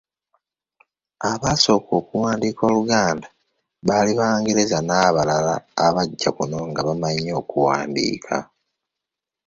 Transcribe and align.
Abaasooka 1.31 1.91
okuwandiika 1.99 2.61
Oluganda 2.69 3.27
baali 3.87 4.11
Bangereza 4.19 4.79
n'abala 4.83 5.33
abajja 5.85 6.29
kuno 6.37 6.57
nga 6.69 6.81
bamanyi 6.87 7.29
okuwandiika. 7.41 8.35